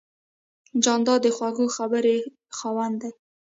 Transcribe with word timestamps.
جانداد 0.83 1.19
د 1.23 1.27
خوږې 1.35 1.67
خبرې 1.77 2.17
خاوند 2.57 2.95
دی. 3.01 3.11